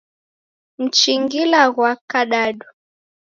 Mchinjila 0.81 1.61
ghwa 1.73 1.91
kadadu 2.09 2.67